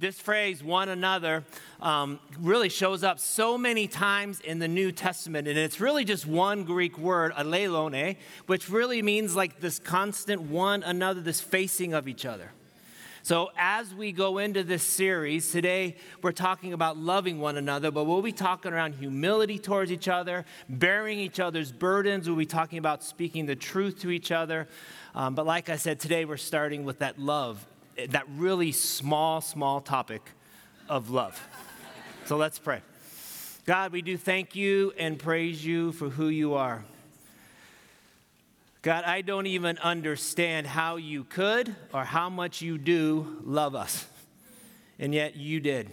[0.00, 1.44] This phrase, one another,
[1.82, 5.46] um, really shows up so many times in the New Testament.
[5.46, 8.16] And it's really just one Greek word, allelone,
[8.46, 12.50] which really means like this constant one another, this facing of each other.
[13.22, 18.04] So, as we go into this series, today we're talking about loving one another, but
[18.04, 22.26] we'll be talking around humility towards each other, bearing each other's burdens.
[22.26, 24.66] We'll be talking about speaking the truth to each other.
[25.14, 27.66] Um, but, like I said, today we're starting with that love,
[28.08, 30.22] that really small, small topic
[30.88, 31.40] of love.
[32.26, 32.80] So, let's pray.
[33.66, 36.84] God, we do thank you and praise you for who you are.
[38.82, 44.06] God, I don't even understand how you could or how much you do love us.
[44.98, 45.92] And yet you did.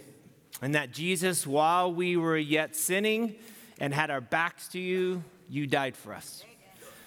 [0.62, 3.34] And that Jesus, while we were yet sinning
[3.78, 6.44] and had our backs to you, you died for us.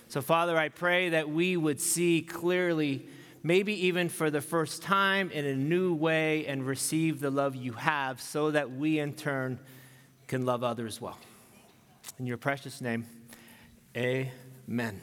[0.07, 3.07] So, Father, I pray that we would see clearly,
[3.43, 7.73] maybe even for the first time in a new way, and receive the love you
[7.73, 9.59] have so that we in turn
[10.27, 11.17] can love others well.
[12.19, 13.05] In your precious name,
[13.95, 15.01] amen.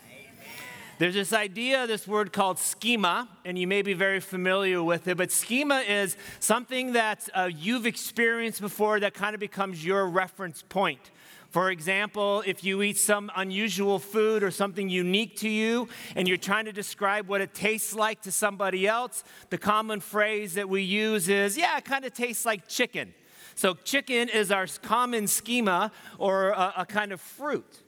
[0.99, 5.17] There's this idea, this word called schema, and you may be very familiar with it,
[5.17, 10.65] but schema is something that uh, you've experienced before that kind of becomes your reference
[10.69, 11.13] point.
[11.51, 16.37] For example, if you eat some unusual food or something unique to you and you're
[16.37, 20.83] trying to describe what it tastes like to somebody else, the common phrase that we
[20.83, 23.15] use is, yeah, it kind of tastes like chicken.
[23.55, 27.83] So, chicken is our common schema or a, a kind of fruit.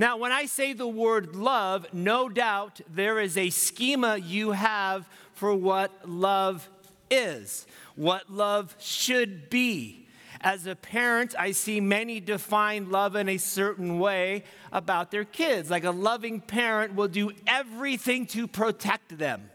[0.00, 5.06] Now, when I say the word love, no doubt there is a schema you have
[5.34, 6.66] for what love
[7.10, 10.08] is, what love should be.
[10.40, 15.68] As a parent, I see many define love in a certain way about their kids.
[15.68, 19.50] Like a loving parent will do everything to protect them.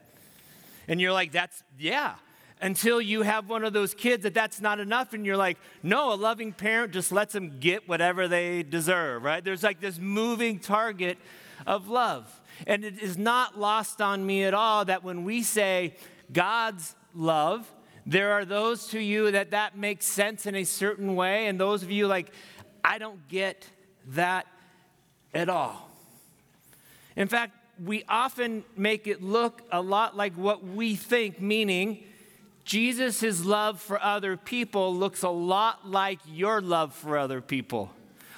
[0.88, 2.18] And you're like, that's, yeah,
[2.62, 6.14] until you have one of those kids that that's not enough and you're like no
[6.14, 9.44] a loving parent just lets them get whatever they deserve right?
[9.44, 11.18] There's like this moving target
[11.66, 12.42] of love.
[12.68, 15.96] And it is not lost on me at all that when we say
[16.32, 17.70] god's love
[18.06, 21.84] there are those to you that that makes sense in a certain way and those
[21.84, 22.32] of you like
[22.84, 23.68] i don't get
[24.10, 24.48] that
[25.34, 25.90] at all.
[27.16, 32.04] In fact we often make it look a lot like what we think meaning
[32.66, 37.92] Jesus' love for other people looks a lot like your love for other people.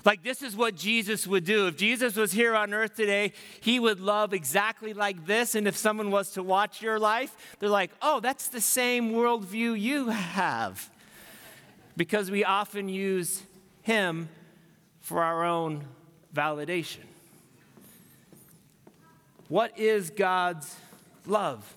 [0.03, 1.67] Like, this is what Jesus would do.
[1.67, 5.55] If Jesus was here on earth today, he would love exactly like this.
[5.55, 9.79] And if someone was to watch your life, they're like, oh, that's the same worldview
[9.79, 10.89] you have.
[11.95, 13.43] Because we often use
[13.81, 14.29] him
[15.01, 15.85] for our own
[16.33, 17.05] validation.
[19.49, 20.75] What is God's
[21.25, 21.76] love?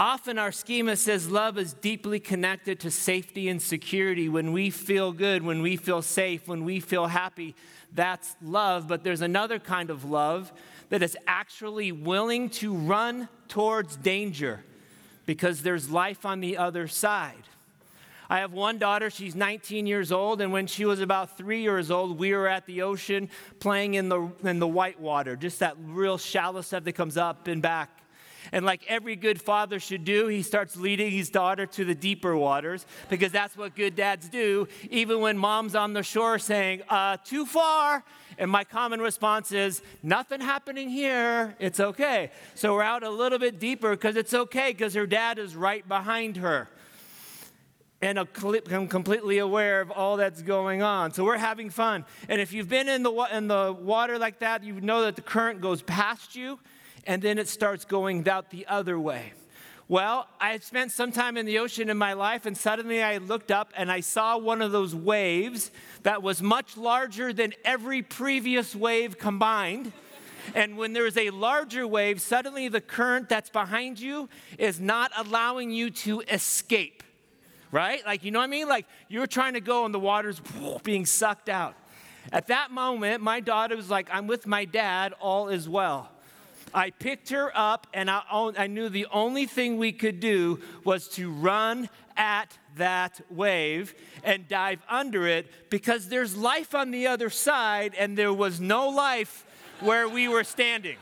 [0.00, 4.30] Often our schema says love is deeply connected to safety and security.
[4.30, 7.54] When we feel good, when we feel safe, when we feel happy,
[7.92, 8.88] that's love.
[8.88, 10.52] But there's another kind of love
[10.88, 14.64] that is actually willing to run towards danger
[15.26, 17.44] because there's life on the other side.
[18.30, 21.90] I have one daughter, she's 19 years old, and when she was about three years
[21.90, 23.28] old, we were at the ocean
[23.58, 27.48] playing in the, in the white water, just that real shallow stuff that comes up
[27.48, 27.99] and back.
[28.52, 32.36] And like every good father should do, he starts leading his daughter to the deeper
[32.36, 37.16] waters because that's what good dads do, even when mom's on the shore saying, uh,
[37.24, 38.04] too far.
[38.38, 41.54] And my common response is, nothing happening here.
[41.58, 42.30] It's okay.
[42.54, 45.86] So we're out a little bit deeper because it's okay because her dad is right
[45.86, 46.68] behind her.
[48.02, 51.12] And I'm completely aware of all that's going on.
[51.12, 52.06] So we're having fun.
[52.30, 55.22] And if you've been in the, in the water like that, you know that the
[55.22, 56.58] current goes past you
[57.06, 59.32] and then it starts going out the other way.
[59.90, 63.16] Well, I had spent some time in the ocean in my life, and suddenly I
[63.16, 65.72] looked up and I saw one of those waves
[66.04, 69.90] that was much larger than every previous wave combined.
[70.54, 74.28] And when there's a larger wave, suddenly the current that's behind you
[74.58, 77.02] is not allowing you to escape,
[77.72, 78.06] right?
[78.06, 78.68] Like, you know what I mean?
[78.68, 80.40] Like, you're trying to go and the water's
[80.84, 81.74] being sucked out.
[82.32, 86.10] At that moment, my daughter was like, I'm with my dad, all is well.
[86.72, 91.08] I picked her up, and I, I knew the only thing we could do was
[91.10, 97.30] to run at that wave and dive under it because there's life on the other
[97.30, 99.44] side, and there was no life
[99.80, 100.96] where we were standing.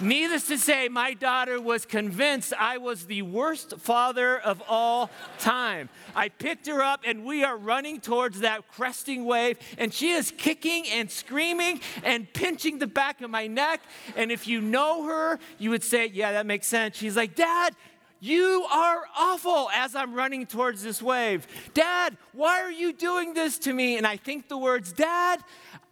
[0.00, 5.88] Needless to say, my daughter was convinced I was the worst father of all time.
[6.14, 10.32] I picked her up and we are running towards that cresting wave, and she is
[10.36, 13.80] kicking and screaming and pinching the back of my neck.
[14.16, 16.96] And if you know her, you would say, Yeah, that makes sense.
[16.96, 17.74] She's like, Dad,
[18.24, 21.44] You are awful as I'm running towards this wave.
[21.74, 23.96] Dad, why are you doing this to me?
[23.96, 25.40] And I think the words, Dad,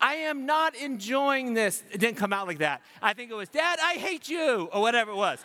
[0.00, 1.82] I am not enjoying this.
[1.90, 2.82] It didn't come out like that.
[3.02, 5.40] I think it was, Dad, I hate you, or whatever it was.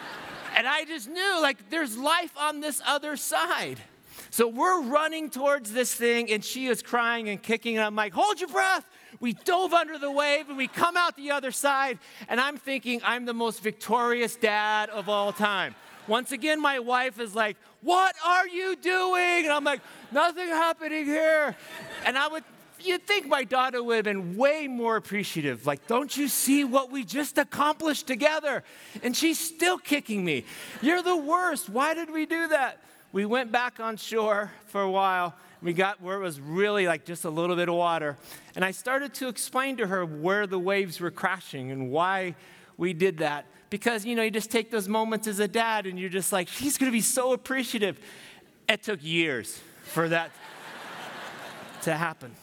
[0.56, 3.80] and I just knew, like, there's life on this other side.
[4.28, 8.12] So we're running towards this thing, and she is crying and kicking, and I'm like,
[8.12, 8.84] hold your breath.
[9.20, 11.98] We dove under the wave, and we come out the other side,
[12.28, 15.74] and I'm thinking I'm the most victorious dad of all time.
[16.08, 19.44] Once again, my wife is like, What are you doing?
[19.44, 19.80] And I'm like,
[20.12, 21.56] Nothing happening here.
[22.04, 22.44] And I would
[22.80, 25.66] you'd think my daughter would have been way more appreciative.
[25.66, 28.64] Like, don't you see what we just accomplished together?
[29.02, 30.44] And she's still kicking me.
[30.82, 31.68] You're the worst.
[31.68, 32.82] Why did we do that?
[33.12, 35.34] We went back on shore for a while.
[35.62, 38.16] We got where it was really like just a little bit of water.
[38.54, 42.34] And I started to explain to her where the waves were crashing and why
[42.76, 43.46] we did that.
[43.68, 46.48] Because, you know, you just take those moments as a dad and you're just like,
[46.48, 47.98] he's going to be so appreciative.
[48.68, 50.30] It took years for that
[51.82, 52.34] to happen.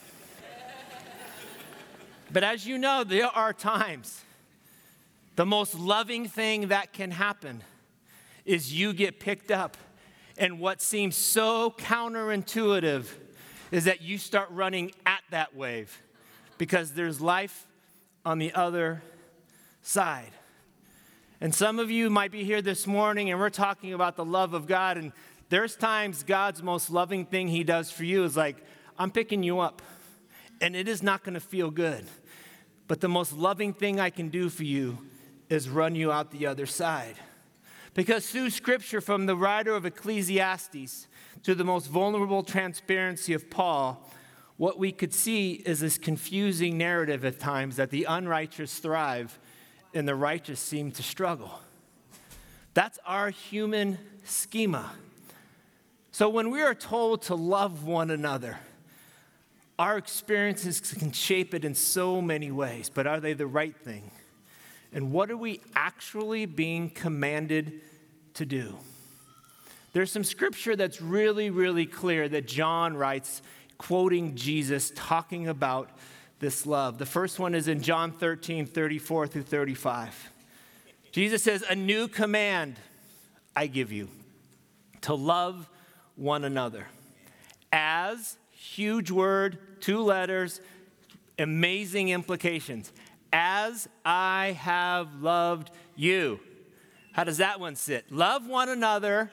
[2.32, 4.24] But as you know, there are times
[5.36, 7.64] the most loving thing that can happen
[8.46, 9.78] is you get picked up.
[10.38, 13.08] And what seems so counterintuitive
[13.72, 16.02] is that you start running at that wave
[16.58, 17.68] because there's life
[18.26, 19.02] on the other
[19.82, 20.32] side.
[21.44, 24.54] And some of you might be here this morning and we're talking about the love
[24.54, 24.96] of God.
[24.96, 25.12] And
[25.50, 28.56] there's times God's most loving thing He does for you is like,
[28.98, 29.82] I'm picking you up.
[30.62, 32.06] And it is not going to feel good.
[32.88, 35.00] But the most loving thing I can do for you
[35.50, 37.16] is run you out the other side.
[37.94, 41.08] Because through scripture, from the writer of Ecclesiastes
[41.44, 44.10] to the most vulnerable transparency of Paul,
[44.56, 49.38] what we could see is this confusing narrative at times that the unrighteous thrive
[49.94, 51.60] and the righteous seem to struggle.
[52.74, 54.92] That's our human schema.
[56.12, 58.60] So when we are told to love one another,
[59.80, 64.12] our experiences can shape it in so many ways, but are they the right thing?
[64.92, 67.82] And what are we actually being commanded
[68.36, 68.78] to do?
[69.94, 73.42] There's some scripture that's really, really clear that John writes,
[73.78, 75.90] quoting Jesus, talking about
[76.44, 76.98] this love.
[77.00, 80.30] The first one is in John 13, 34 through 35.
[81.12, 82.76] Jesus says, A new command
[83.56, 84.10] I give you
[85.02, 85.70] to love
[86.16, 86.86] one another
[87.72, 90.62] as Huge word, two letters,
[91.38, 92.94] amazing implications.
[93.34, 96.40] As I have loved you.
[97.12, 98.10] How does that one sit?
[98.10, 99.30] Love one another.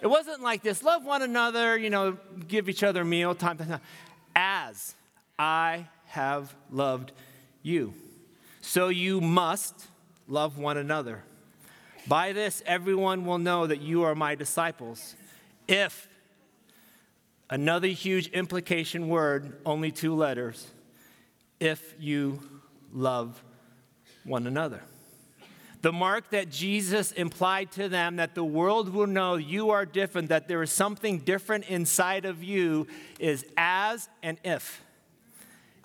[0.00, 2.16] It wasn't like this love one another, you know,
[2.48, 3.58] give each other meal time.
[4.34, 4.94] As
[5.38, 7.12] I have loved
[7.62, 7.92] you.
[8.60, 9.86] So you must
[10.28, 11.22] love one another.
[12.06, 15.14] By this, everyone will know that you are my disciples
[15.68, 16.08] if
[17.52, 20.66] Another huge implication word, only two letters
[21.60, 22.40] if you
[22.94, 23.44] love
[24.24, 24.80] one another.
[25.82, 30.30] The mark that Jesus implied to them that the world will know you are different,
[30.30, 32.86] that there is something different inside of you,
[33.18, 34.82] is as and if.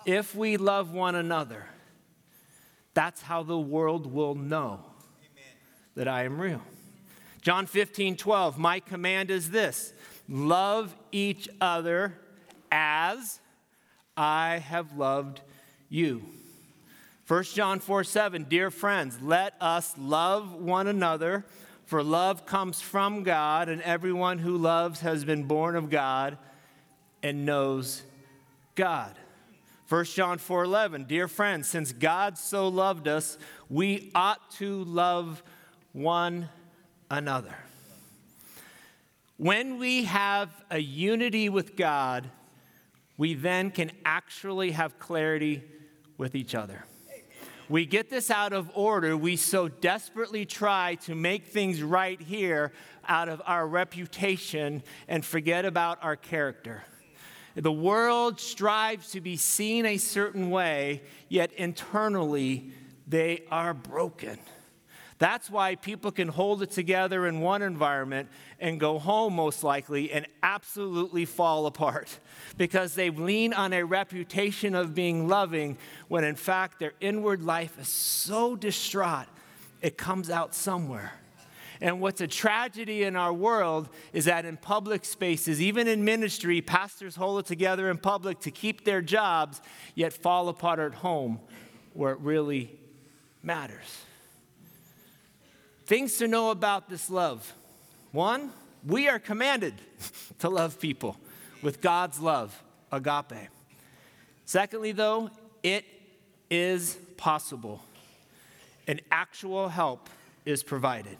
[0.06, 1.66] If we love one another,
[2.94, 4.80] that's how the world will know
[5.20, 5.56] Amen.
[5.94, 6.62] that I am real.
[7.40, 9.92] John 15, 12, my command is this
[10.28, 12.18] Love each other
[12.70, 13.40] as
[14.16, 15.40] I have loved
[15.88, 16.22] you.
[17.26, 21.44] 1 John 4 7, dear friends, let us love one another,
[21.84, 26.38] for love comes from God, and everyone who loves has been born of God
[27.22, 28.02] and knows
[28.74, 29.14] God.
[29.88, 33.38] 1 John 4 11, dear friends, since God so loved us,
[33.70, 35.42] we ought to love
[35.92, 36.50] one
[37.10, 37.54] another.
[39.38, 42.28] When we have a unity with God,
[43.16, 45.62] we then can actually have clarity
[46.18, 46.84] with each other.
[47.70, 49.16] We get this out of order.
[49.16, 52.72] We so desperately try to make things right here
[53.06, 56.82] out of our reputation and forget about our character.
[57.54, 62.72] The world strives to be seen a certain way, yet internally
[63.06, 64.38] they are broken.
[65.18, 68.28] That's why people can hold it together in one environment
[68.60, 72.20] and go home, most likely, and absolutely fall apart
[72.56, 75.76] because they lean on a reputation of being loving
[76.06, 79.26] when in fact their inward life is so distraught,
[79.82, 81.12] it comes out somewhere.
[81.80, 86.60] And what's a tragedy in our world is that in public spaces, even in ministry,
[86.60, 89.60] pastors hold it together in public to keep their jobs,
[89.94, 91.40] yet fall apart at home
[91.94, 92.76] where it really
[93.42, 94.04] matters.
[95.86, 97.52] Things to know about this love.
[98.12, 98.52] One,
[98.86, 99.74] we are commanded
[100.40, 101.16] to love people
[101.62, 102.60] with God's love,
[102.92, 103.48] agape.
[104.44, 105.30] Secondly, though,
[105.62, 105.84] it
[106.50, 107.82] is possible,
[108.86, 110.08] An actual help
[110.46, 111.18] is provided.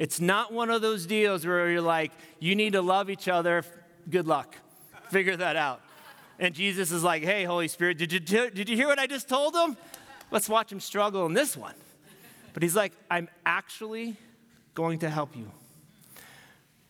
[0.00, 3.62] It's not one of those deals where you're like, you need to love each other.
[4.08, 4.56] Good luck.
[5.10, 5.82] Figure that out.
[6.38, 9.28] And Jesus is like, hey, Holy Spirit, did you, did you hear what I just
[9.28, 9.76] told them?
[10.30, 11.74] Let's watch him struggle in this one.
[12.54, 14.16] But he's like, I'm actually
[14.72, 15.50] going to help you.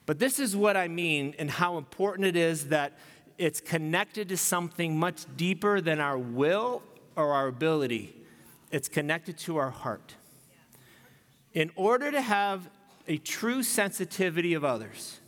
[0.07, 2.97] But this is what I mean and how important it is that
[3.39, 6.81] it's connected to something much deeper than our will
[7.17, 8.15] or our ability.
[8.71, 10.15] It's connected to our heart.
[11.55, 12.71] In order to have
[13.11, 15.19] a true sensitivity of others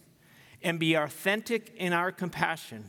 [0.62, 2.88] and be authentic in our compassion,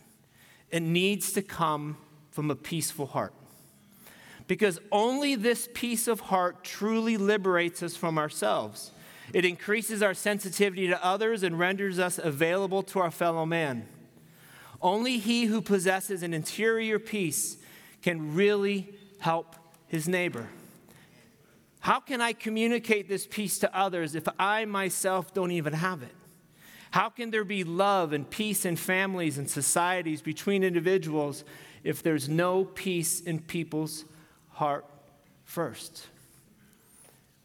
[0.69, 1.97] it needs to come
[2.29, 3.33] from a peaceful heart.
[4.45, 8.91] Because only this peace of heart truly liberates us from ourselves.
[9.33, 13.87] It increases our sensitivity to others and renders us available to our fellow man.
[14.79, 17.57] Only he who possesses an interior peace
[18.03, 19.55] can really help
[19.87, 20.49] his neighbor.
[21.83, 26.15] How can I communicate this peace to others if I myself don't even have it?
[26.91, 31.43] How can there be love and peace in families and societies between individuals
[31.83, 34.05] if there's no peace in people's
[34.51, 34.85] heart
[35.43, 36.07] first?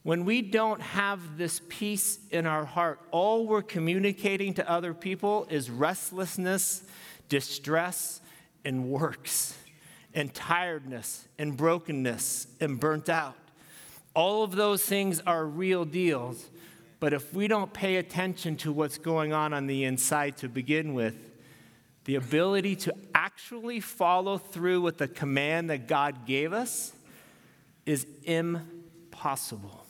[0.04, 5.48] When we don't have this peace in our heart, all we're communicating to other people
[5.50, 6.84] is restlessness,
[7.28, 8.20] distress,
[8.64, 9.58] and works,
[10.14, 13.34] and tiredness, and brokenness, and burnt out.
[14.18, 16.50] All of those things are real deals.
[16.98, 20.92] But if we don't pay attention to what's going on on the inside to begin
[20.92, 21.14] with,
[22.04, 26.92] the ability to actually follow through with the command that God gave us
[27.86, 29.86] is impossible.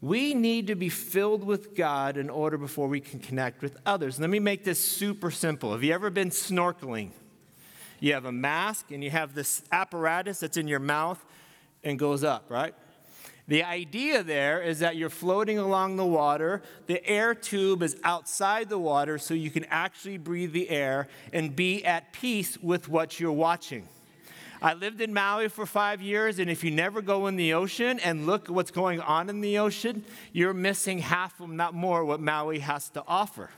[0.00, 4.18] We need to be filled with God in order before we can connect with others.
[4.18, 5.70] Let me make this super simple.
[5.70, 7.10] Have you ever been snorkeling?
[8.00, 11.24] You have a mask and you have this apparatus that's in your mouth
[11.84, 12.74] and goes up, right?
[13.48, 16.62] The idea there is that you're floating along the water.
[16.86, 21.56] The air tube is outside the water so you can actually breathe the air and
[21.56, 23.88] be at peace with what you're watching.
[24.60, 28.00] I lived in Maui for five years, and if you never go in the ocean
[28.00, 32.04] and look at what's going on in the ocean, you're missing half, of not more,
[32.04, 33.50] what Maui has to offer.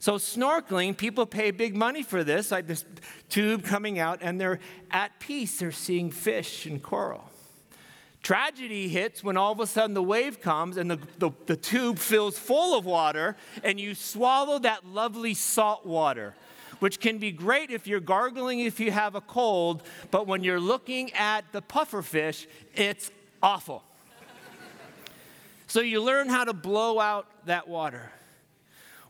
[0.00, 2.84] So, snorkeling, people pay big money for this, like this
[3.28, 4.58] tube coming out, and they're
[4.90, 5.60] at peace.
[5.60, 7.30] They're seeing fish and coral.
[8.28, 11.98] Tragedy hits when all of a sudden the wave comes and the, the, the, tube
[11.98, 16.34] fills full of water, and you swallow that lovely salt water,
[16.78, 20.60] which can be great if you're gargling if you have a cold, but when you're
[20.60, 23.10] looking at the pufferfish, it's
[23.42, 23.82] awful.
[25.66, 28.12] so you learn how to blow out that water.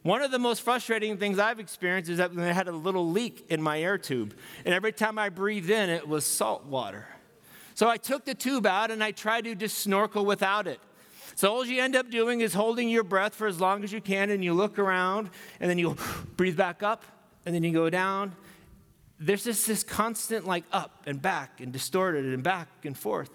[0.02, 3.46] One of the most frustrating things I've experienced is that I had a little leak
[3.48, 7.08] in my air tube, and every time I breathed in, it was salt water.
[7.78, 10.80] So I took the tube out and I tried to just snorkel without it.
[11.36, 14.00] So all you end up doing is holding your breath for as long as you
[14.00, 15.30] can, and you look around,
[15.60, 15.96] and then you
[16.36, 17.04] breathe back up,
[17.46, 18.34] and then you go down.
[19.20, 23.30] There's just this constant like up and back and distorted and back and forth.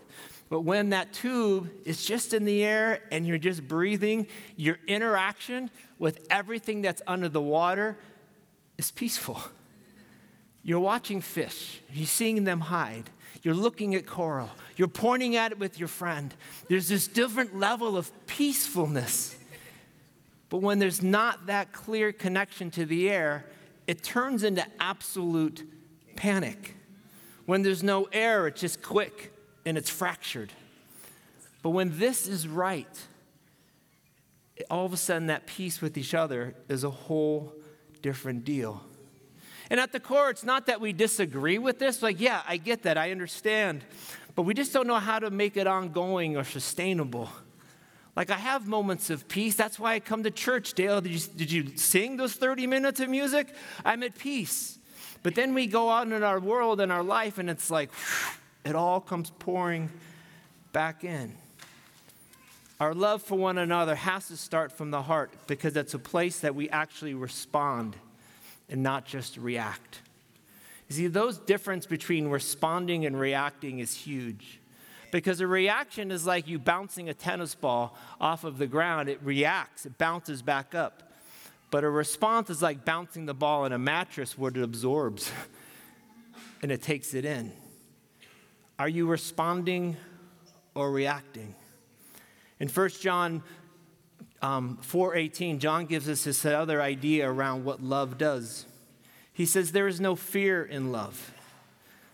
[0.50, 5.70] But when that tube is just in the air and you're just breathing, your interaction
[6.00, 7.98] with everything that's under the water
[8.78, 9.42] is peaceful.
[10.64, 13.10] You're watching fish, you're seeing them hide.
[13.44, 14.50] You're looking at coral.
[14.78, 16.34] You're pointing at it with your friend.
[16.70, 19.36] There's this different level of peacefulness.
[20.50, 23.46] But when there's not that clear connection to the air,
[23.86, 25.68] it turns into absolute
[26.16, 26.76] panic.
[27.46, 29.34] When there's no air, it's just quick
[29.66, 30.54] and it's fractured.
[31.62, 32.98] But when this is right,
[34.70, 37.54] all of a sudden that peace with each other is a whole
[38.02, 38.84] different deal.
[39.74, 42.04] And at the core, it's not that we disagree with this.
[42.04, 43.84] Like, yeah, I get that, I understand.
[44.36, 47.28] But we just don't know how to make it ongoing or sustainable.
[48.16, 49.56] Like, I have moments of peace.
[49.56, 50.76] That's why I come to church.
[50.76, 53.48] Dale, did you, did you sing those 30 minutes of music?
[53.84, 54.78] I'm at peace.
[55.24, 57.90] But then we go out in our world and our life, and it's like,
[58.64, 59.90] it all comes pouring
[60.72, 61.34] back in.
[62.80, 66.42] Our love for one another has to start from the heart because it's a place
[66.42, 67.96] that we actually respond
[68.70, 70.02] and not just react.
[70.90, 74.60] You see, those difference between responding and reacting is huge.
[75.12, 79.10] Because a reaction is like you bouncing a tennis ball off of the ground.
[79.10, 81.14] It reacts, it bounces back up.
[81.70, 85.32] But a response is like bouncing the ball in a mattress where it absorbs
[86.62, 87.52] and it takes it in.
[88.80, 89.98] Are you responding
[90.76, 91.56] or reacting?
[92.60, 93.44] In 1 John
[94.44, 98.66] um, 418, John gives us this other idea around what love does.
[99.34, 101.34] He says, There is no fear in love,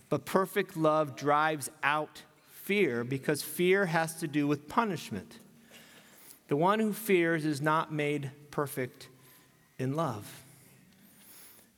[0.09, 2.21] but perfect love drives out
[2.51, 5.39] fear because fear has to do with punishment.
[6.49, 9.07] The one who fears is not made perfect
[9.79, 10.43] in love.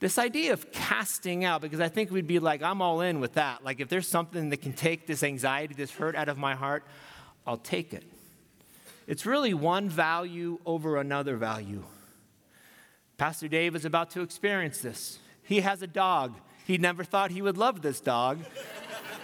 [0.01, 3.35] This idea of casting out, because I think we'd be like, I'm all in with
[3.35, 3.63] that.
[3.63, 6.83] Like, if there's something that can take this anxiety, this hurt out of my heart,
[7.47, 8.03] I'll take it.
[9.07, 11.83] It's really one value over another value.
[13.17, 15.19] Pastor Dave is about to experience this.
[15.43, 16.33] He has a dog.
[16.65, 18.39] He never thought he would love this dog,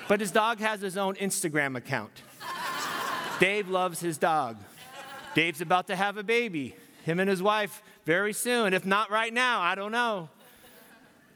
[0.08, 2.12] but his dog has his own Instagram account.
[3.40, 4.58] Dave loves his dog.
[5.36, 8.74] Dave's about to have a baby, him and his wife, very soon.
[8.74, 10.30] If not right now, I don't know.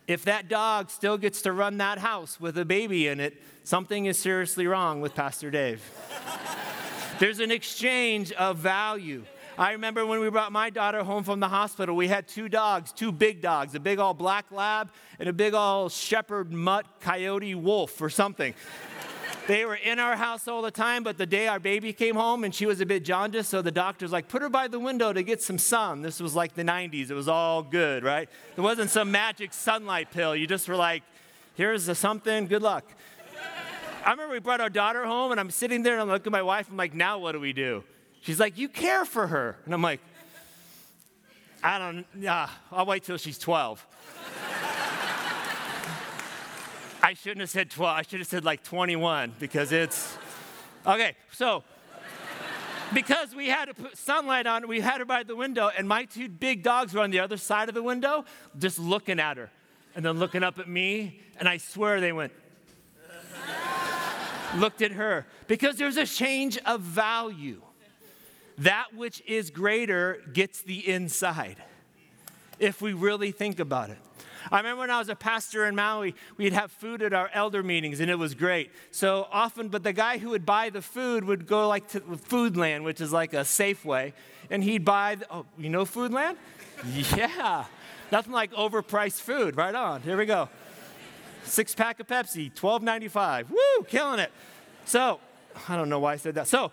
[0.08, 4.08] If that dog still gets to run that house with a baby in it, something
[4.08, 5.82] is seriously wrong with Pastor Dave.
[7.22, 9.26] There's an exchange of value.
[9.56, 12.92] I remember when we brought my daughter home from the hospital, we had two dogs,
[12.92, 17.54] two big dogs, a big old black lab and a big old shepherd mutt coyote
[17.54, 18.56] wolf or something.
[19.46, 22.44] They were in our house all the time, but the day our baby came home
[22.44, 25.14] and she was a bit jaundiced, so the doctor's like, put her by the window
[25.14, 26.02] to get some sun.
[26.02, 27.12] This was like the 90s.
[27.12, 28.30] It was all good, right?
[28.56, 30.36] There wasn't some magic sunlight pill.
[30.36, 31.04] You just were like,
[31.54, 32.84] here's a something, good luck.
[34.06, 36.32] I remember we brought our daughter home and I'm sitting there and I'm looking at
[36.32, 36.68] my wife.
[36.70, 37.84] I'm like, now what do we do?
[38.22, 39.58] She's like, you care for her.
[39.66, 40.00] And I'm like,
[41.64, 43.86] I don't, yeah, I'll wait till she's 12.
[47.04, 47.98] I shouldn't have said 12.
[47.98, 50.18] I should have said like 21 because it's
[50.86, 51.16] okay.
[51.32, 51.64] So
[52.94, 56.06] because we had to put sunlight on, we had her by the window, and my
[56.06, 58.26] two big dogs were on the other side of the window,
[58.58, 59.50] just looking at her,
[59.96, 62.34] and then looking up at me, and I swear they went.
[64.56, 67.62] Looked at her because there's a change of value.
[68.58, 71.58] That which is greater gets the inside.
[72.60, 73.98] If we really think about it.
[74.52, 77.62] I remember when I was a pastor in Maui, we'd have food at our elder
[77.62, 78.72] meetings, and it was great.
[78.92, 82.84] So often, but the guy who would buy the food would go like to Foodland,
[82.84, 84.14] which is like a Safeway,
[84.50, 86.38] and he'd buy, the, oh, you know Foodland?
[86.86, 87.66] yeah.
[88.12, 89.56] Nothing like overpriced food.
[89.56, 90.02] Right on.
[90.02, 90.50] Here we go.
[91.44, 93.50] Six pack of Pepsi, $12.95.
[93.50, 94.32] Woo, killing it.
[94.86, 95.20] So,
[95.68, 96.48] I don't know why I said that.
[96.48, 96.72] So,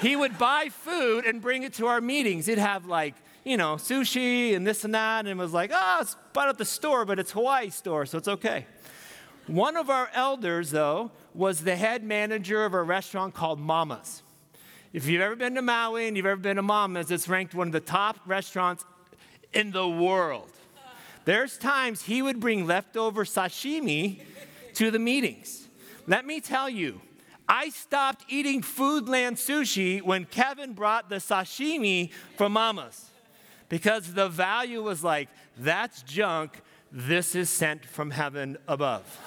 [0.00, 2.46] he would buy food and bring it to our meetings.
[2.46, 6.16] He'd have like you know, sushi and this and that, and was like, oh, it's
[6.32, 8.66] bought at the store, but it's Hawaii store, so it's okay.
[9.46, 14.22] One of our elders, though, was the head manager of a restaurant called Mama's.
[14.92, 17.68] If you've ever been to Maui and you've ever been to Mama's, it's ranked one
[17.68, 18.84] of the top restaurants
[19.52, 20.50] in the world.
[21.24, 24.20] There's times he would bring leftover sashimi
[24.74, 25.68] to the meetings.
[26.06, 27.00] Let me tell you,
[27.52, 33.10] I stopped eating Foodland sushi when Kevin brought the sashimi from Mama's
[33.68, 36.60] because the value was like, that's junk,
[36.92, 39.02] this is sent from heaven above.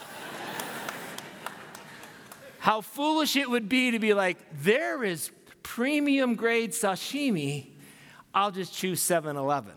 [2.60, 5.30] How foolish it would be to be like, there is
[5.62, 7.72] premium grade sashimi,
[8.34, 9.74] I'll just choose 7 Eleven.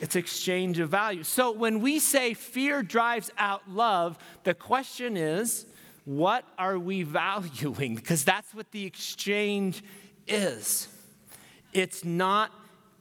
[0.00, 1.22] It's exchange of value.
[1.22, 5.66] So when we say fear drives out love, the question is,
[6.08, 7.94] what are we valuing?
[7.94, 9.84] Because that's what the exchange
[10.26, 10.88] is.
[11.74, 12.50] It's not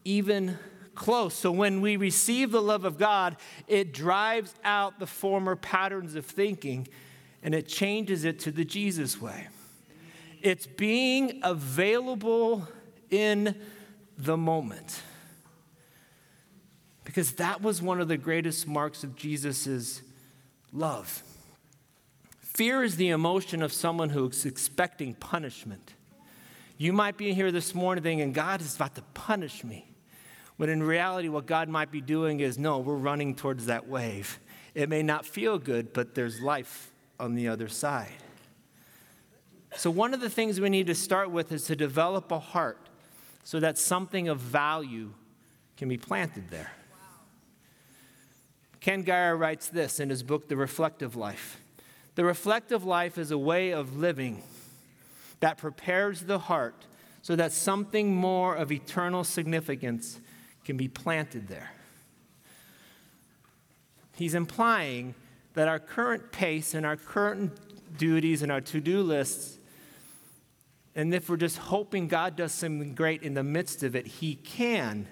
[0.04, 0.60] even
[0.94, 1.34] close.
[1.34, 6.26] So when we receive the love of God, it drives out the former patterns of
[6.26, 6.88] thinking
[7.42, 9.48] and it changes it to the Jesus way.
[10.42, 12.68] It's being available
[13.10, 13.56] in
[14.18, 15.02] the moment.
[17.06, 20.02] Because that was one of the greatest marks of Jesus'
[20.74, 21.24] love.
[22.58, 25.94] Fear is the emotion of someone who's expecting punishment.
[26.80, 29.86] You might be here this morning thinking, God is about to punish me.
[30.56, 34.40] When in reality, what God might be doing is no, we're running towards that wave.
[34.74, 38.24] It may not feel good, but there's life on the other side.
[39.76, 42.90] So, one of the things we need to start with is to develop a heart
[43.44, 45.14] so that something of value
[45.78, 46.72] can be planted there.
[48.80, 51.60] Ken Gire writes this in his book, The Reflective Life.
[52.18, 54.42] The reflective life is a way of living
[55.40, 56.74] that prepares the heart
[57.22, 60.20] so that something more of eternal significance
[60.66, 61.70] can be planted there.
[64.16, 65.14] He's implying
[65.54, 67.56] that our current pace and our current
[68.00, 69.60] duties and our to do lists,
[70.96, 74.34] and if we're just hoping God does something great in the midst of it, He
[74.34, 75.06] can,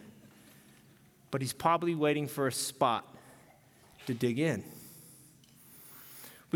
[1.29, 3.05] but He's probably waiting for a spot
[4.07, 4.63] to dig in.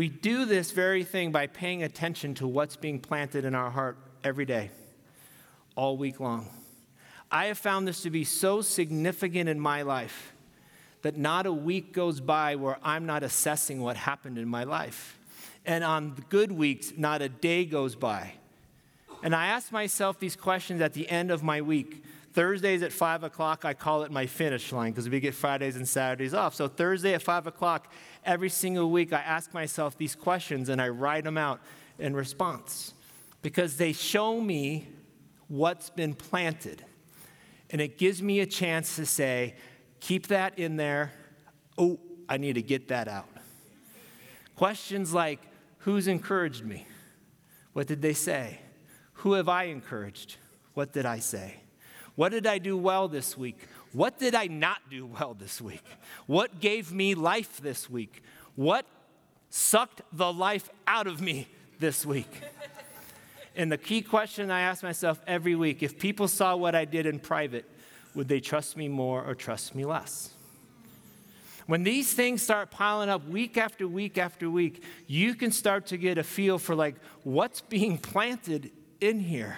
[0.00, 3.98] We do this very thing by paying attention to what's being planted in our heart
[4.24, 4.70] every day,
[5.76, 6.48] all week long.
[7.30, 10.32] I have found this to be so significant in my life
[11.02, 15.18] that not a week goes by where I'm not assessing what happened in my life.
[15.66, 18.32] And on good weeks, not a day goes by.
[19.22, 22.02] And I ask myself these questions at the end of my week.
[22.32, 25.88] Thursdays at 5 o'clock, I call it my finish line because we get Fridays and
[25.88, 26.54] Saturdays off.
[26.54, 27.92] So, Thursday at 5 o'clock,
[28.24, 31.60] every single week, I ask myself these questions and I write them out
[31.98, 32.94] in response
[33.42, 34.88] because they show me
[35.48, 36.84] what's been planted.
[37.70, 39.54] And it gives me a chance to say,
[39.98, 41.12] keep that in there.
[41.76, 43.28] Oh, I need to get that out.
[44.54, 45.40] Questions like,
[45.78, 46.86] who's encouraged me?
[47.72, 48.60] What did they say?
[49.14, 50.36] Who have I encouraged?
[50.74, 51.60] What did I say?
[52.20, 53.66] What did I do well this week?
[53.92, 55.82] What did I not do well this week?
[56.26, 58.22] What gave me life this week?
[58.56, 58.84] What
[59.48, 62.30] sucked the life out of me this week?
[63.56, 67.06] And the key question I ask myself every week if people saw what I did
[67.06, 67.64] in private,
[68.14, 70.34] would they trust me more or trust me less?
[71.64, 75.96] When these things start piling up week after week after week, you can start to
[75.96, 79.56] get a feel for like what's being planted in here.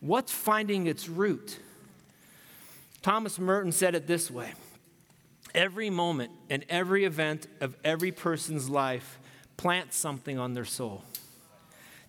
[0.00, 1.58] What's finding its root?
[3.02, 4.52] Thomas Merton said it this way
[5.54, 9.18] Every moment and every event of every person's life
[9.56, 11.02] plants something on their soul.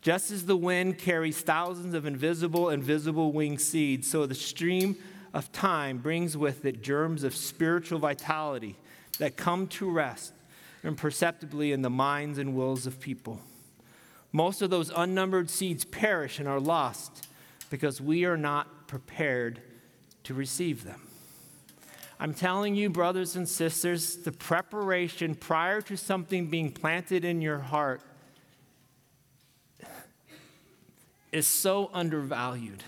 [0.02, 4.96] Just as the wind carries thousands of invisible and visible winged seeds, so the stream
[5.34, 8.76] of time brings with it germs of spiritual vitality
[9.18, 10.34] that come to rest
[10.84, 13.40] imperceptibly in the minds and wills of people.
[14.32, 17.28] Most of those unnumbered seeds perish and are lost
[17.70, 19.62] because we are not prepared
[20.24, 21.02] to receive them.
[22.20, 27.60] I'm telling you, brothers and sisters, the preparation prior to something being planted in your
[27.60, 28.02] heart
[31.32, 32.84] is so undervalued.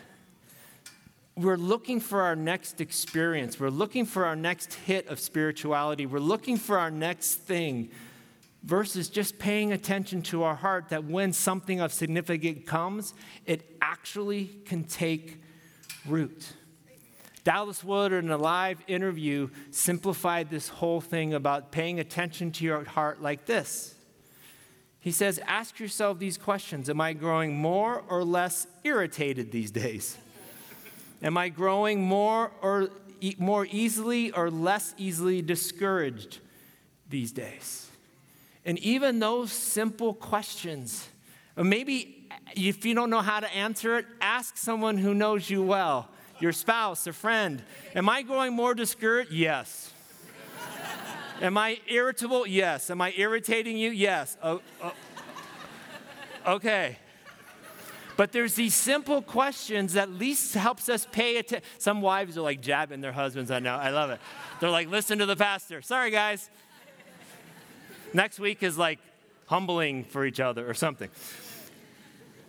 [1.37, 3.59] We're looking for our next experience.
[3.59, 6.05] We're looking for our next hit of spirituality.
[6.05, 7.89] We're looking for our next thing
[8.63, 13.13] versus just paying attention to our heart that when something of significance comes,
[13.45, 15.41] it actually can take
[16.05, 16.53] root.
[17.43, 22.83] Dallas Willard, in a live interview, simplified this whole thing about paying attention to your
[22.83, 23.95] heart like this.
[24.99, 30.17] He says, Ask yourself these questions Am I growing more or less irritated these days?
[31.23, 32.89] Am I growing more or
[33.37, 36.39] more easily or less easily discouraged
[37.09, 37.90] these days?
[38.65, 41.07] And even those simple questions,
[41.57, 46.09] maybe if you don't know how to answer it, ask someone who knows you well,
[46.39, 47.63] your spouse, a friend.
[47.95, 49.31] Am I growing more discouraged?
[49.31, 49.91] Yes.
[51.41, 52.45] Am I irritable?
[52.45, 52.91] Yes.
[52.91, 53.89] Am I irritating you?
[53.89, 54.37] Yes.
[54.43, 54.93] Oh, oh.
[56.45, 56.97] Okay.
[58.15, 61.67] But there's these simple questions that at least helps us pay attention.
[61.79, 63.49] Some wives are like jabbing their husbands.
[63.49, 63.75] I know.
[63.75, 64.19] I love it.
[64.59, 65.81] They're like, listen to the pastor.
[65.81, 66.51] Sorry, guys.
[68.13, 68.99] Next week is like
[69.45, 71.09] humbling for each other or something.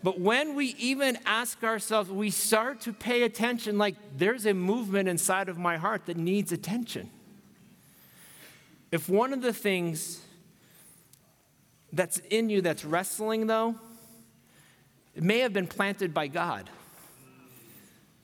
[0.02, 5.08] But when we even ask ourselves, we start to pay attention like there's a movement
[5.08, 7.08] inside of my heart that needs attention.
[8.90, 10.20] If one of the things
[11.92, 13.76] that's in you that's wrestling, though,
[15.14, 16.70] it may have been planted by God.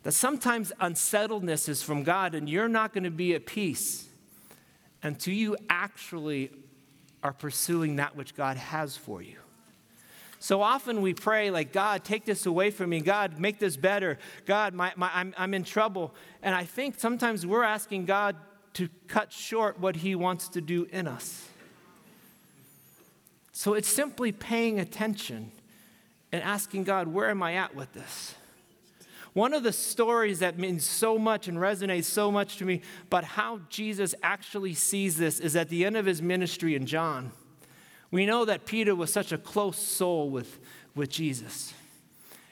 [0.02, 4.08] That sometimes unsettledness is from God, and you're not going to be at peace
[5.02, 6.50] until you actually
[7.22, 9.36] are pursuing that which God has for you.
[10.40, 13.00] So often we pray, like, God, take this away from me.
[13.00, 14.18] God, make this better.
[14.46, 16.14] God, my, my, I'm, I'm in trouble.
[16.42, 18.36] And I think sometimes we're asking God
[18.74, 21.48] to cut short what He wants to do in us.
[23.50, 25.50] So it's simply paying attention
[26.30, 28.36] and asking God, where am I at with this?
[29.38, 33.22] One of the stories that means so much and resonates so much to me about
[33.22, 37.30] how Jesus actually sees this is at the end of his ministry in John.
[38.10, 40.58] We know that Peter was such a close soul with,
[40.96, 41.72] with Jesus.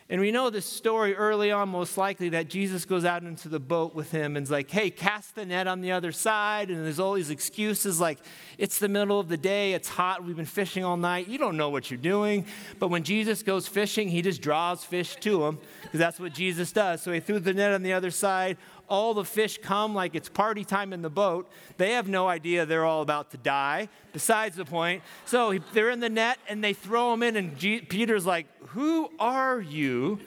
[0.09, 3.59] And we know this story early on, most likely, that Jesus goes out into the
[3.59, 6.71] boat with him and is like, hey, cast the net on the other side.
[6.71, 8.21] And there's all these excuses like,
[8.57, 11.57] it's the middle of the day, it's hot, we've been fishing all night, you don't
[11.57, 12.47] know what you're doing.
[12.79, 16.71] But when Jesus goes fishing, he just draws fish to him because that's what Jesus
[16.71, 17.03] does.
[17.03, 18.59] So he threw the net on the other side
[18.89, 21.49] all the fish come like it's party time in the boat.
[21.77, 23.89] They have no idea they're all about to die.
[24.13, 25.03] Besides the point.
[25.25, 29.11] So they're in the net and they throw them in, and G- Peter's like, Who
[29.19, 30.21] are you?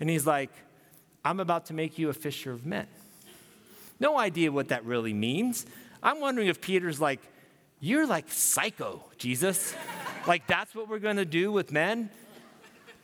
[0.00, 0.50] And he's like,
[1.24, 2.86] I'm about to make you a fisher of men.
[4.00, 5.66] No idea what that really means.
[6.02, 7.20] I'm wondering if Peter's like,
[7.80, 9.74] You're like psycho, Jesus.
[10.26, 12.10] like, that's what we're to do with men?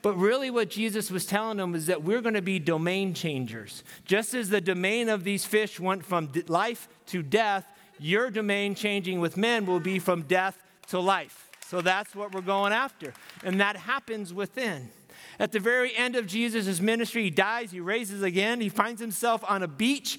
[0.02, 3.84] But really, what Jesus was telling them is that we're going to be domain changers.
[4.04, 7.66] Just as the domain of these fish went from life to death,
[7.98, 11.50] your domain changing with men will be from death to life.
[11.66, 13.12] So that's what we're going after.
[13.44, 14.90] And that happens within.
[15.38, 19.44] At the very end of Jesus' ministry, he dies, he raises again, he finds himself
[19.48, 20.18] on a beach.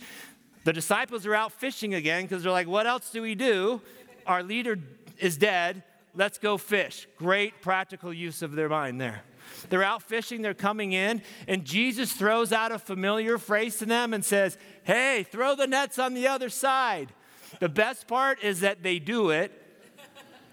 [0.63, 3.81] The disciples are out fishing again because they're like, what else do we do?
[4.27, 4.77] Our leader
[5.17, 5.83] is dead.
[6.13, 7.07] Let's go fish.
[7.17, 9.23] Great practical use of their mind there.
[9.69, 14.13] They're out fishing, they're coming in, and Jesus throws out a familiar phrase to them
[14.13, 17.13] and says, Hey, throw the nets on the other side.
[17.59, 19.51] The best part is that they do it.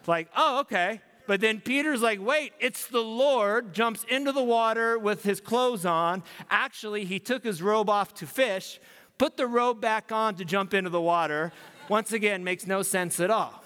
[0.00, 1.00] It's like, oh, okay.
[1.26, 5.84] But then Peter's like, wait, it's the Lord, jumps into the water with his clothes
[5.84, 6.22] on.
[6.50, 8.80] Actually, he took his robe off to fish,
[9.18, 11.52] put the robe back on to jump into the water.
[11.88, 13.62] Once again, makes no sense at all.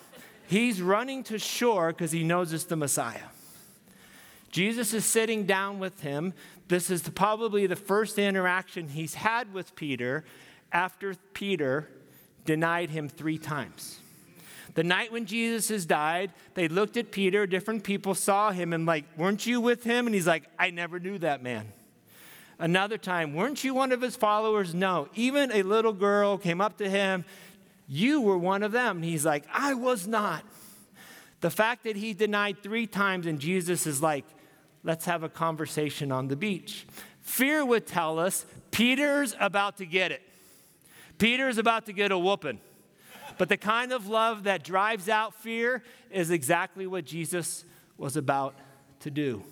[0.48, 3.31] He's running to shore because he knows it's the Messiah.
[4.52, 6.34] Jesus is sitting down with him.
[6.68, 10.24] This is probably the first interaction he's had with Peter
[10.70, 11.88] after Peter
[12.44, 13.98] denied him three times.
[14.74, 18.86] The night when Jesus has died, they looked at Peter, different people saw him and,
[18.86, 20.06] like, weren't you with him?
[20.06, 21.70] And he's like, I never knew that man.
[22.58, 24.74] Another time, weren't you one of his followers?
[24.74, 25.08] No.
[25.14, 27.24] Even a little girl came up to him,
[27.88, 28.98] You were one of them.
[28.98, 30.44] And he's like, I was not.
[31.40, 34.24] The fact that he denied three times and Jesus is like,
[34.84, 36.86] let's have a conversation on the beach.
[37.20, 40.22] Fear would tell us Peter's about to get it.
[41.18, 42.60] Peter's about to get a whooping.
[43.38, 47.64] But the kind of love that drives out fear is exactly what Jesus
[47.96, 48.54] was about
[49.00, 49.42] to do.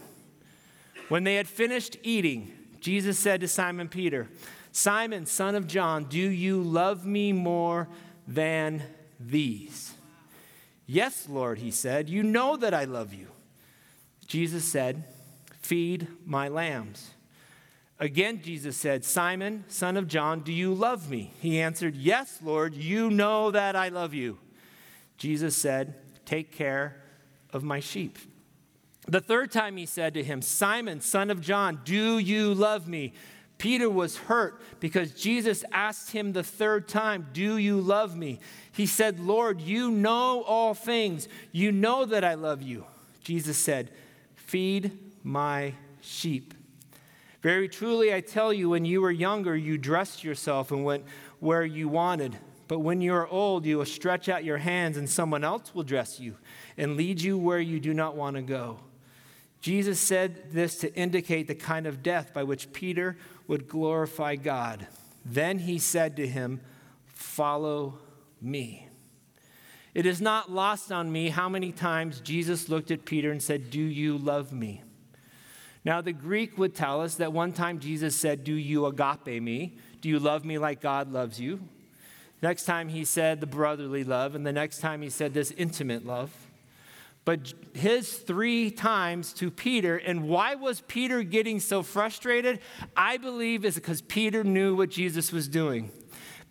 [1.08, 4.28] When they had finished eating, Jesus said to Simon Peter,
[4.72, 7.88] Simon, son of John, do you love me more
[8.26, 8.82] than
[9.18, 9.92] these?
[10.86, 13.28] Yes, Lord, he said, you know that I love you.
[14.26, 15.04] Jesus said,
[15.60, 17.10] Feed my lambs.
[17.98, 21.32] Again, Jesus said, Simon, son of John, do you love me?
[21.40, 24.38] He answered, Yes, Lord, you know that I love you.
[25.18, 25.94] Jesus said,
[26.24, 27.02] Take care
[27.52, 28.18] of my sheep.
[29.06, 33.12] The third time he said to him, Simon, son of John, do you love me?
[33.58, 38.40] Peter was hurt because Jesus asked him the third time, Do you love me?
[38.72, 41.28] He said, Lord, you know all things.
[41.52, 42.86] You know that I love you.
[43.22, 43.90] Jesus said,
[44.36, 46.54] Feed my sheep.
[47.42, 51.04] Very truly, I tell you, when you were younger, you dressed yourself and went
[51.38, 52.36] where you wanted.
[52.68, 55.82] But when you are old, you will stretch out your hands, and someone else will
[55.82, 56.36] dress you
[56.76, 58.80] and lead you where you do not want to go.
[59.60, 64.86] Jesus said this to indicate the kind of death by which Peter would glorify God.
[65.24, 66.60] Then he said to him,
[67.06, 67.98] Follow
[68.40, 68.88] me.
[69.92, 73.70] It is not lost on me how many times Jesus looked at Peter and said,
[73.70, 74.82] Do you love me?
[75.84, 79.78] Now, the Greek would tell us that one time Jesus said, Do you agape me?
[80.00, 81.60] Do you love me like God loves you?
[82.42, 86.06] Next time he said the brotherly love, and the next time he said this intimate
[86.06, 86.30] love.
[87.26, 92.60] But his three times to Peter, and why was Peter getting so frustrated?
[92.96, 95.90] I believe is because Peter knew what Jesus was doing.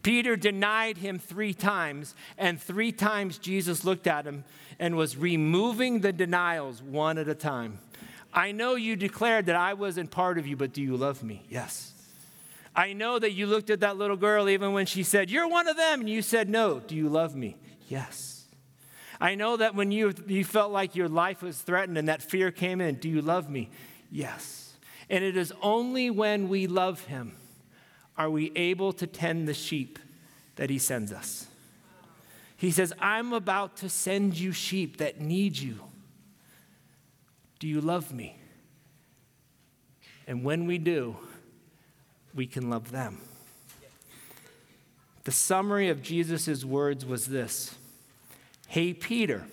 [0.04, 4.46] Peter denied him three times, and three times Jesus looked at him
[4.80, 7.80] and was removing the denials one at a time.
[8.34, 11.46] I know you declared that I wasn't part of you, but do you love me?
[11.50, 11.94] Yes.
[12.76, 15.68] I know that you looked at that little girl even when she said, You're one
[15.68, 16.80] of them, and you said, No.
[16.80, 17.58] Do you love me?
[17.88, 18.40] Yes.
[19.22, 22.52] I know that when you, you felt like your life was threatened and that fear
[22.52, 23.70] came in, do you love me?
[24.10, 24.74] Yes.
[25.10, 27.36] And it is only when we love him
[28.18, 30.00] are we able to tend the sheep
[30.56, 31.48] that he sends us.
[32.56, 35.80] He says, I'm about to send you sheep that need you.
[37.60, 38.38] Do you love me?
[40.26, 41.18] And when we do,
[42.34, 43.20] we can love them.
[45.26, 47.76] The summary of Jesus' words was this
[48.68, 49.46] Hey, Peter,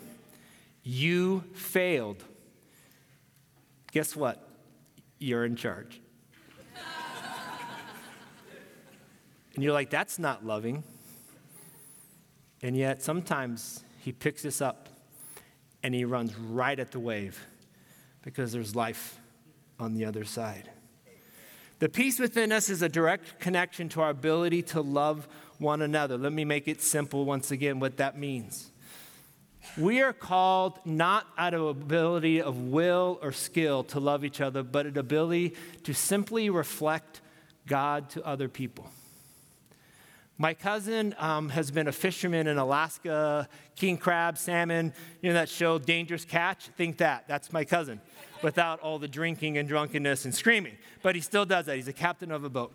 [0.83, 2.23] you failed.
[3.92, 4.47] Guess what?
[5.19, 6.01] You're in charge.
[9.55, 10.85] and you're like, that's not loving.
[12.62, 14.88] And yet, sometimes he picks us up
[15.83, 17.47] and he runs right at the wave
[18.27, 19.21] because there's life
[19.79, 20.69] on the other side.
[21.79, 26.19] The peace within us is a direct connection to our ability to love one another.
[26.19, 28.73] Let me make it simple once again what that means.
[29.79, 34.65] We are called not out of ability of will or skill to love each other,
[34.65, 37.21] but an ability to simply reflect
[37.69, 38.91] God to other people.
[40.38, 44.92] My cousin um, has been a fisherman in Alaska, king crab, salmon.
[45.22, 46.68] You know that show, Dangerous Catch?
[46.77, 47.27] Think that.
[47.27, 48.03] That's my cousin,
[48.42, 50.77] without all the drinking and drunkenness and screaming.
[51.03, 51.77] But he still does that.
[51.77, 52.75] He's a captain of a boat.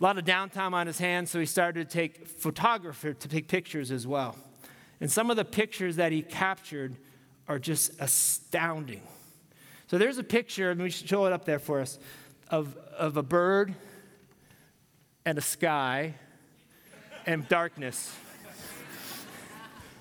[0.00, 3.46] A lot of downtime on his hands, so he started to take photographer to take
[3.46, 4.36] pictures as well.
[5.00, 6.96] And some of the pictures that he captured
[7.46, 9.02] are just astounding.
[9.86, 12.00] So there's a picture, and we should show it up there for us,
[12.50, 13.72] of, of a bird
[15.24, 16.14] and a sky
[17.26, 18.14] and darkness.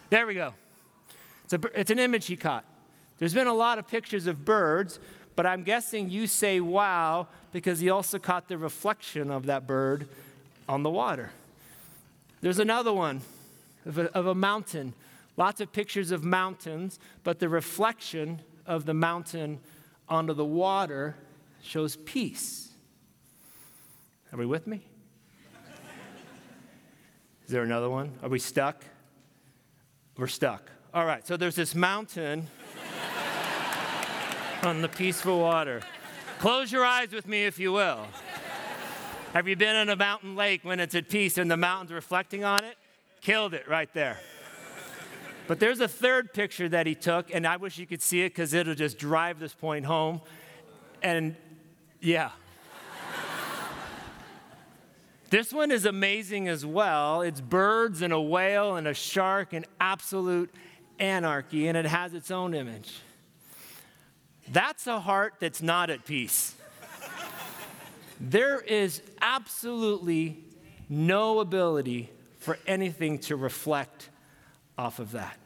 [0.09, 0.53] There we go.
[1.45, 2.63] It's, a, it's an image he caught.
[3.17, 4.99] There's been a lot of pictures of birds,
[5.35, 10.07] but I'm guessing you say wow because he also caught the reflection of that bird
[10.67, 11.31] on the water.
[12.41, 13.21] There's another one
[13.85, 14.93] of a, of a mountain.
[15.37, 19.59] Lots of pictures of mountains, but the reflection of the mountain
[20.07, 21.15] onto the water
[21.61, 22.69] shows peace.
[24.31, 24.81] Are we with me?
[27.45, 28.11] Is there another one?
[28.23, 28.83] Are we stuck?
[30.17, 30.71] We're stuck.
[30.95, 32.47] All right, so there's this mountain
[34.63, 35.81] on the peaceful water.
[36.39, 38.07] Close your eyes with me, if you will.
[39.33, 42.43] Have you been in a mountain lake when it's at peace and the mountain's reflecting
[42.43, 42.77] on it?
[43.21, 44.17] Killed it right there.
[45.47, 48.29] But there's a third picture that he took, and I wish you could see it
[48.29, 50.21] because it'll just drive this point home.
[51.03, 51.35] And
[51.99, 52.31] yeah.
[55.29, 57.21] This one is amazing as well.
[57.21, 60.53] It's birds and a whale and a shark and absolute
[60.99, 62.93] anarchy, and it has its own image.
[64.49, 66.55] That's a heart that's not at peace.
[68.19, 70.43] there is absolutely
[70.87, 74.09] no ability for anything to reflect
[74.77, 75.37] off of that.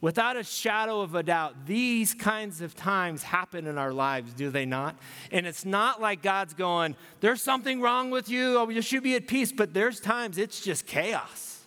[0.00, 4.48] Without a shadow of a doubt, these kinds of times happen in our lives, do
[4.48, 4.94] they not?
[5.32, 9.16] And it's not like God's going, there's something wrong with you, oh, you should be
[9.16, 11.64] at peace, but there's times it's just chaos.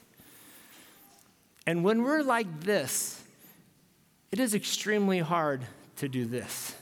[1.67, 3.21] And when we're like this,
[4.31, 5.65] it is extremely hard
[5.97, 6.73] to do this.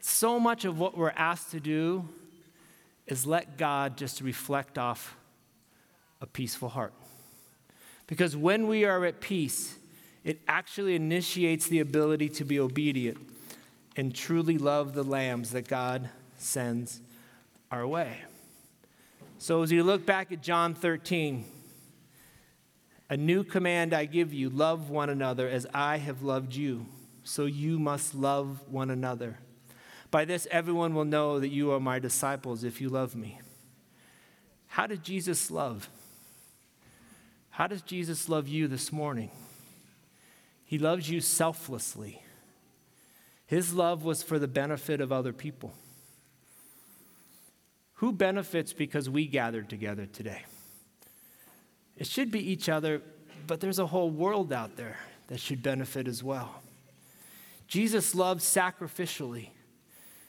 [0.00, 2.08] So much of what we're asked to do
[3.06, 5.16] is let God just reflect off
[6.20, 6.92] a peaceful heart.
[8.10, 9.76] Because when we are at peace,
[10.24, 13.18] it actually initiates the ability to be obedient
[13.96, 17.00] and truly love the lambs that God sends
[17.70, 18.18] our way.
[19.38, 21.44] So as you look back at John 13,
[23.08, 26.86] a new command I give you love one another as I have loved you.
[27.22, 29.38] So you must love one another.
[30.10, 33.40] By this, everyone will know that you are my disciples if you love me.
[34.66, 35.88] How did Jesus love?
[37.60, 39.30] How does Jesus love you this morning?
[40.64, 42.22] He loves you selflessly.
[43.44, 45.74] His love was for the benefit of other people.
[47.96, 50.44] Who benefits because we gathered together today?
[51.98, 53.02] It should be each other,
[53.46, 54.96] but there's a whole world out there
[55.26, 56.62] that should benefit as well.
[57.68, 59.48] Jesus loved sacrificially.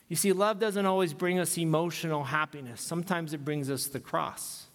[0.09, 4.67] You see, love doesn't always bring us emotional happiness, sometimes it brings us the cross.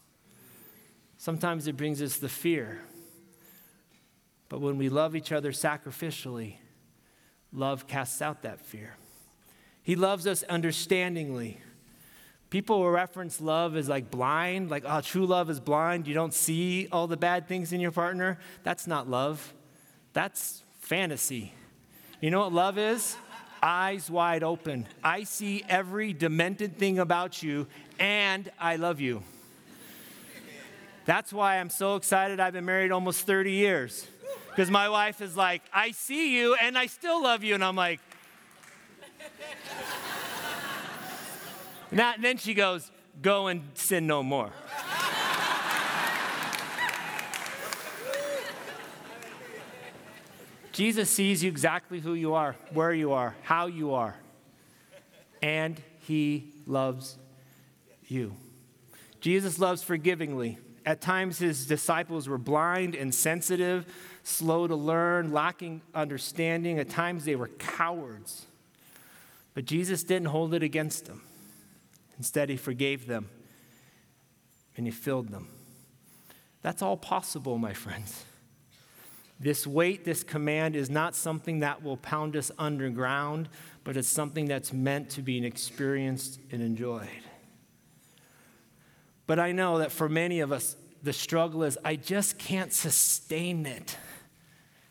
[1.18, 2.80] Sometimes it brings us the fear.
[4.48, 6.56] But when we love each other sacrificially,
[7.52, 8.96] love casts out that fear.
[9.82, 11.60] He loves us understandingly.
[12.50, 16.06] People will reference love as like blind, like, oh, true love is blind.
[16.06, 18.38] You don't see all the bad things in your partner.
[18.62, 19.54] That's not love,
[20.12, 21.52] that's fantasy.
[22.20, 23.16] You know what love is?
[23.62, 24.86] Eyes wide open.
[25.02, 27.66] I see every demented thing about you,
[27.98, 29.22] and I love you.
[31.06, 32.40] That's why I'm so excited.
[32.40, 34.06] I've been married almost 30 years.
[34.50, 37.54] Because my wife is like, I see you and I still love you.
[37.54, 38.00] And I'm like,
[41.90, 42.90] and then she goes,
[43.22, 44.50] Go and sin no more.
[50.72, 54.14] Jesus sees you exactly who you are, where you are, how you are,
[55.40, 57.16] and he loves
[58.06, 58.36] you.
[59.22, 60.58] Jesus loves forgivingly.
[60.86, 66.78] At times, his disciples were blind, insensitive, slow to learn, lacking understanding.
[66.78, 68.46] At times, they were cowards.
[69.52, 71.22] But Jesus didn't hold it against them.
[72.18, 73.28] Instead, he forgave them
[74.76, 75.48] and he filled them.
[76.62, 78.24] That's all possible, my friends.
[79.40, 83.48] This weight, this command is not something that will pound us underground,
[83.84, 87.08] but it's something that's meant to be experienced and enjoyed.
[89.26, 93.66] But I know that for many of us, the struggle is I just can't sustain
[93.66, 93.96] it.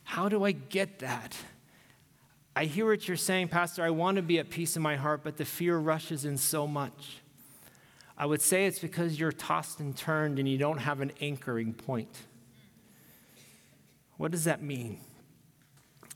[0.03, 1.35] How do I get that?
[2.55, 3.83] I hear what you're saying, Pastor.
[3.83, 6.67] I want to be at peace in my heart, but the fear rushes in so
[6.67, 7.17] much.
[8.17, 11.73] I would say it's because you're tossed and turned and you don't have an anchoring
[11.73, 12.17] point.
[14.17, 14.99] What does that mean?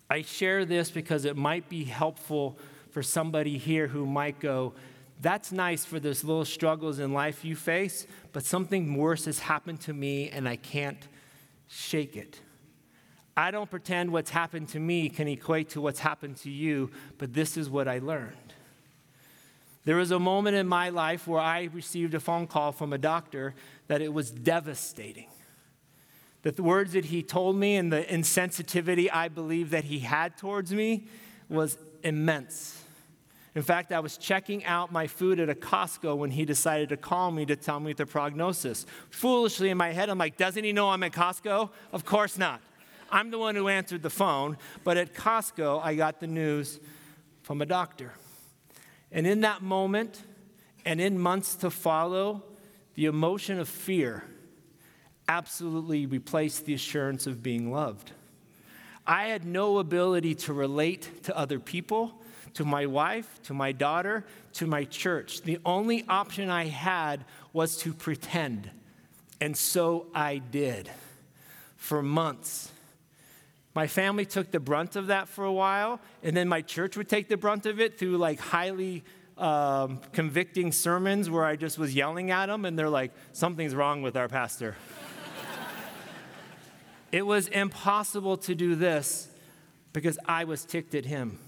[0.09, 2.57] I share this because it might be helpful
[2.91, 4.73] for somebody here who might go,
[5.21, 9.81] That's nice for those little struggles in life you face, but something worse has happened
[9.81, 11.07] to me and I can't
[11.67, 12.39] shake it.
[13.35, 17.33] I don't pretend what's happened to me can equate to what's happened to you, but
[17.33, 18.35] this is what I learned.
[19.85, 22.97] There was a moment in my life where I received a phone call from a
[22.97, 23.55] doctor
[23.87, 25.27] that it was devastating.
[26.43, 30.37] That the words that he told me and the insensitivity I believe that he had
[30.37, 31.07] towards me
[31.49, 32.83] was immense.
[33.59, 36.95] In fact, I was checking out my food at a Costco when he decided to
[36.95, 38.85] call me to tell me the prognosis.
[39.09, 41.69] Foolishly in my head, I'm like, doesn't he know I'm at Costco?
[41.91, 42.61] Of course not.
[43.11, 46.79] I'm the one who answered the phone, but at Costco, I got the news
[47.41, 48.13] from a doctor.
[49.11, 50.23] And in that moment,
[50.85, 52.45] and in months to follow,
[52.95, 54.23] the emotion of fear
[55.27, 58.13] absolutely replaced the assurance of being loved.
[59.05, 62.18] I had no ability to relate to other people,
[62.53, 65.41] to my wife, to my daughter, to my church.
[65.41, 68.69] The only option I had was to pretend.
[69.41, 70.89] And so I did
[71.75, 72.71] for months.
[73.73, 77.07] My family took the brunt of that for a while, and then my church would
[77.07, 79.03] take the brunt of it through like highly
[79.37, 84.01] um, convicting sermons where I just was yelling at them, and they're like, something's wrong
[84.01, 84.75] with our pastor.
[87.11, 89.29] it was impossible to do this
[89.93, 91.39] because I was ticked at him.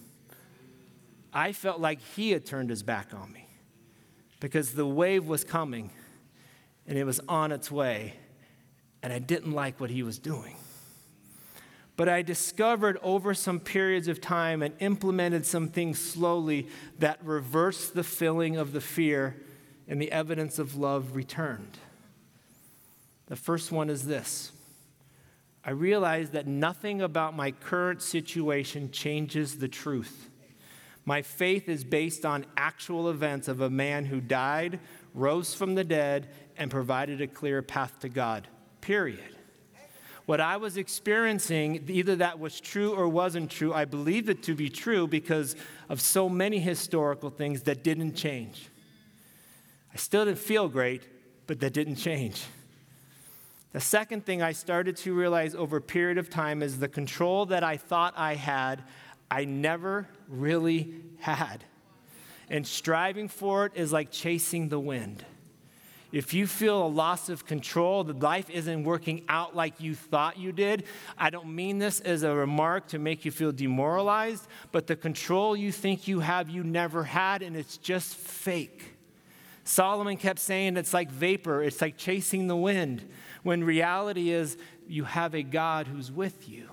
[1.33, 3.47] I felt like he had turned his back on me
[4.39, 5.91] because the wave was coming
[6.87, 8.15] and it was on its way,
[9.01, 10.55] and I didn't like what he was doing.
[11.95, 16.67] But I discovered over some periods of time and implemented some things slowly
[16.99, 19.37] that reversed the feeling of the fear
[19.87, 21.77] and the evidence of love returned.
[23.27, 24.51] The first one is this
[25.63, 30.30] I realized that nothing about my current situation changes the truth.
[31.05, 34.79] My faith is based on actual events of a man who died,
[35.13, 36.27] rose from the dead,
[36.57, 38.47] and provided a clear path to God.
[38.81, 39.35] Period.
[40.27, 44.55] What I was experiencing, either that was true or wasn't true, I believed it to
[44.55, 45.55] be true because
[45.89, 48.69] of so many historical things that didn't change.
[49.93, 51.03] I still didn't feel great,
[51.47, 52.43] but that didn't change.
[53.73, 57.45] The second thing I started to realize over a period of time is the control
[57.47, 58.83] that I thought I had,
[59.31, 61.63] I never really had.
[62.49, 65.25] And striving for it is like chasing the wind.
[66.11, 70.37] If you feel a loss of control, that life isn't working out like you thought
[70.37, 70.83] you did,
[71.17, 75.55] I don't mean this as a remark to make you feel demoralized, but the control
[75.55, 78.97] you think you have, you never had, and it's just fake.
[79.63, 83.07] Solomon kept saying it's like vapor, it's like chasing the wind,
[83.43, 84.57] when reality is
[84.89, 86.67] you have a God who's with you.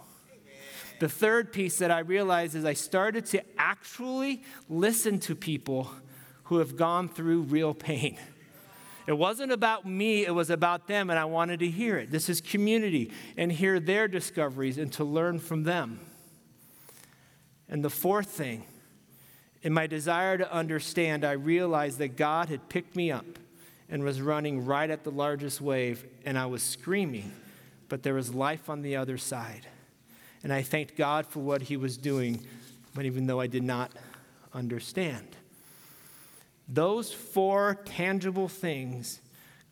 [1.00, 5.90] The third piece that I realized is I started to actually listen to people
[6.44, 8.18] who have gone through real pain.
[9.06, 12.10] It wasn't about me, it was about them, and I wanted to hear it.
[12.10, 16.00] This is community and hear their discoveries and to learn from them.
[17.68, 18.64] And the fourth thing,
[19.62, 23.38] in my desire to understand, I realized that God had picked me up
[23.88, 27.32] and was running right at the largest wave, and I was screaming,
[27.88, 29.66] but there was life on the other side.
[30.42, 32.46] And I thanked God for what He was doing,
[32.94, 33.92] but even though I did not
[34.52, 35.36] understand.
[36.68, 39.20] Those four tangible things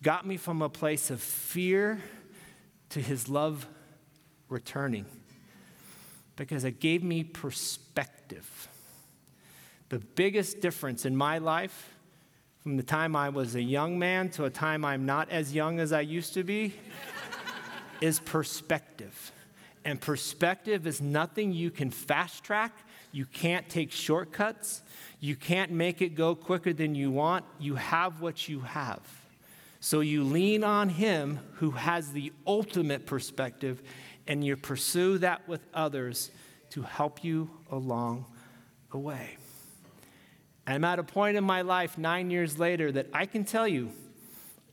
[0.03, 2.01] got me from a place of fear
[2.91, 3.67] to his love
[4.49, 5.07] returning
[6.37, 8.69] because it gave me perspective.
[9.89, 11.95] The biggest difference in my life
[12.63, 15.81] from the time I was a young man to a time I'm not as young
[15.81, 16.75] as I used to be
[18.01, 19.33] is perspective.
[19.87, 22.77] And perspective is nothing you can fast track,
[23.13, 24.83] you can't take shortcuts.
[25.21, 27.47] You can't make it go quicker than you want.
[27.59, 29.01] You have what you have.
[29.81, 33.83] So you lean on Him who has the ultimate perspective,
[34.27, 36.31] and you pursue that with others
[36.71, 38.27] to help you along
[38.91, 39.39] the way.
[40.67, 43.93] I'm at a point in my life nine years later that I can tell you,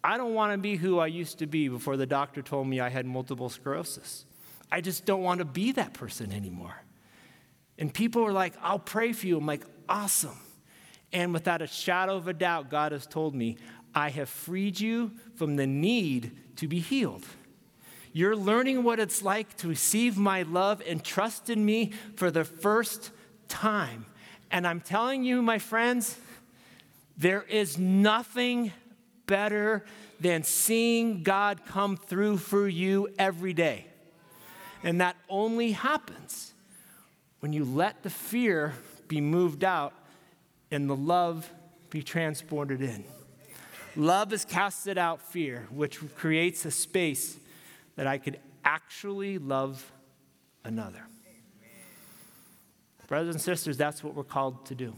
[0.04, 2.82] I don't want to be who I used to be before the doctor told me
[2.82, 4.26] I had multiple sclerosis.
[4.74, 6.76] I just don't want to be that person anymore.
[7.78, 9.38] And people are like, I'll pray for you.
[9.38, 10.40] I'm like, awesome.
[11.12, 13.58] And without a shadow of a doubt, God has told me,
[13.94, 17.24] I have freed you from the need to be healed.
[18.14, 22.44] You're learning what it's like to receive my love and trust in me for the
[22.44, 23.12] first
[23.48, 24.08] time.
[24.50, 26.18] And I'm telling you, my friends,
[27.16, 28.72] there is nothing
[29.28, 29.86] better
[30.20, 33.86] than seeing God come through for you every day.
[34.84, 36.54] And that only happens
[37.40, 38.74] when you let the fear
[39.08, 39.94] be moved out
[40.72, 41.52] and the love
[41.90, 43.04] be transported in.
[43.96, 47.38] Love has casted out fear, which creates a space
[47.96, 49.92] that I could actually love
[50.64, 51.06] another.
[53.08, 54.96] Brothers and sisters, that's what we're called to do.